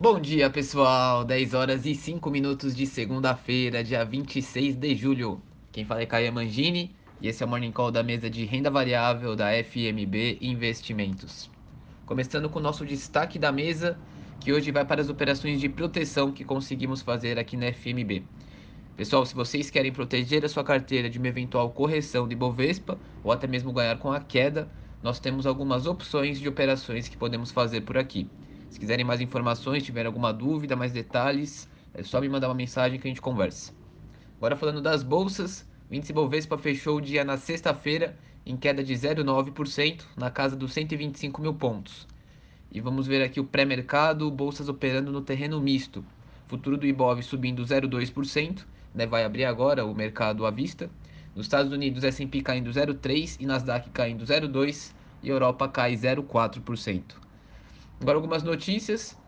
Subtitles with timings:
[0.00, 1.24] Bom dia, pessoal.
[1.24, 5.42] 10 horas e 5 minutos de segunda-feira, dia 26 de julho.
[5.72, 8.70] Quem fala é Caia Mangini e esse é o Morning Call da mesa de renda
[8.70, 11.50] variável da FMB Investimentos.
[12.06, 13.98] Começando com o nosso destaque da mesa,
[14.38, 18.22] que hoje vai para as operações de proteção que conseguimos fazer aqui na FMB.
[18.96, 23.32] Pessoal, se vocês querem proteger a sua carteira de uma eventual correção de Bovespa ou
[23.32, 24.70] até mesmo ganhar com a queda,
[25.02, 28.30] nós temos algumas opções de operações que podemos fazer por aqui.
[28.68, 32.98] Se quiserem mais informações, tiverem alguma dúvida, mais detalhes, é só me mandar uma mensagem
[32.98, 33.72] que a gente conversa.
[34.36, 38.94] Agora falando das bolsas, o índice Bovespa fechou o dia na sexta-feira em queda de
[38.94, 42.06] 0,9%, na casa dos 125 mil pontos.
[42.70, 46.04] E vamos ver aqui o pré-mercado, bolsas operando no terreno misto.
[46.46, 50.90] Futuro do Ibov subindo 0,2%, né, vai abrir agora o mercado à vista.
[51.34, 57.27] Nos Estados Unidos, S&P caindo 0,3% e Nasdaq caindo 0,2% e Europa cai 0,4%.
[58.00, 59.18] Agora algumas notícias.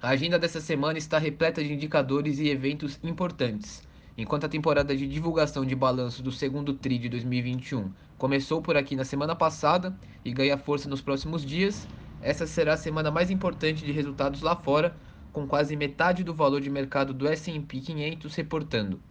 [0.00, 3.86] A agenda dessa semana está repleta de indicadores e eventos importantes.
[4.16, 8.96] Enquanto a temporada de divulgação de balanço do segundo TRI de 2021 começou por aqui
[8.96, 11.86] na semana passada e ganha força nos próximos dias,
[12.20, 14.96] essa será a semana mais importante de resultados lá fora,
[15.30, 19.02] com quase metade do valor de mercado do S&P 500 reportando.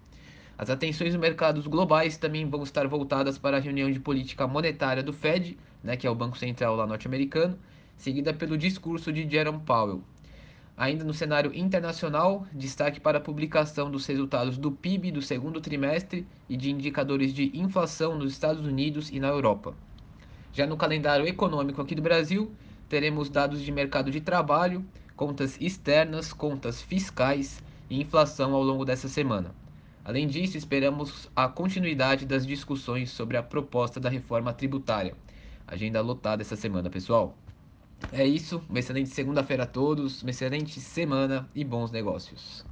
[0.57, 5.03] As atenções dos mercados globais também vão estar voltadas para a reunião de política monetária
[5.03, 7.59] do Fed, né, que é o Banco Central lá norte-americano,
[7.97, 10.01] seguida pelo discurso de Jerome Powell.
[10.77, 16.27] Ainda no cenário internacional, destaque para a publicação dos resultados do PIB do segundo trimestre
[16.47, 19.73] e de indicadores de inflação nos Estados Unidos e na Europa.
[20.53, 22.51] Já no calendário econômico aqui do Brasil,
[22.87, 29.07] teremos dados de mercado de trabalho, contas externas, contas fiscais e inflação ao longo dessa
[29.07, 29.55] semana.
[30.05, 35.15] Além disso, esperamos a continuidade das discussões sobre a proposta da reforma tributária.
[35.67, 37.35] Agenda lotada essa semana, pessoal.
[38.11, 42.65] É isso, uma excelente segunda-feira a todos, uma excelente semana e bons negócios.